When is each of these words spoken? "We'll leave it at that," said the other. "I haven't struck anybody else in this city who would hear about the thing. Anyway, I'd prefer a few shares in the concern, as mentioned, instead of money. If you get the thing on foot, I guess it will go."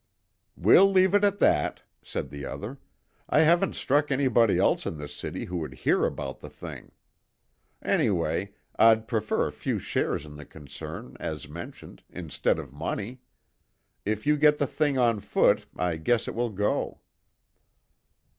"We'll 0.57 0.89
leave 0.91 1.13
it 1.13 1.23
at 1.23 1.37
that," 1.37 1.83
said 2.01 2.31
the 2.31 2.43
other. 2.43 2.79
"I 3.29 3.41
haven't 3.41 3.75
struck 3.75 4.09
anybody 4.09 4.57
else 4.57 4.87
in 4.87 4.97
this 4.97 5.13
city 5.13 5.45
who 5.45 5.57
would 5.57 5.75
hear 5.85 6.07
about 6.07 6.39
the 6.39 6.49
thing. 6.49 6.93
Anyway, 7.83 8.53
I'd 8.77 9.07
prefer 9.07 9.45
a 9.45 9.51
few 9.51 9.77
shares 9.77 10.25
in 10.25 10.37
the 10.37 10.45
concern, 10.45 11.17
as 11.19 11.47
mentioned, 11.47 12.01
instead 12.09 12.57
of 12.57 12.73
money. 12.73 13.21
If 14.03 14.25
you 14.25 14.37
get 14.37 14.57
the 14.57 14.65
thing 14.65 14.97
on 14.97 15.19
foot, 15.19 15.67
I 15.75 15.97
guess 15.97 16.27
it 16.27 16.33
will 16.33 16.49
go." 16.49 17.01